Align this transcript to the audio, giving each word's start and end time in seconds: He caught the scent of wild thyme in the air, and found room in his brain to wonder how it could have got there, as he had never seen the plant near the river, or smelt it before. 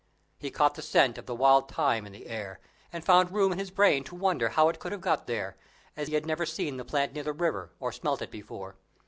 He 0.39 0.49
caught 0.49 0.73
the 0.73 0.81
scent 0.81 1.19
of 1.19 1.29
wild 1.29 1.69
thyme 1.69 2.07
in 2.07 2.11
the 2.11 2.25
air, 2.25 2.59
and 2.91 3.05
found 3.05 3.31
room 3.31 3.51
in 3.51 3.59
his 3.59 3.69
brain 3.69 4.03
to 4.05 4.15
wonder 4.15 4.49
how 4.49 4.67
it 4.67 4.79
could 4.79 4.91
have 4.91 4.99
got 5.01 5.27
there, 5.27 5.57
as 5.95 6.07
he 6.07 6.15
had 6.15 6.25
never 6.25 6.43
seen 6.47 6.77
the 6.77 6.83
plant 6.83 7.13
near 7.13 7.21
the 7.23 7.33
river, 7.33 7.69
or 7.79 7.91
smelt 7.91 8.23
it 8.23 8.31
before. 8.31 8.77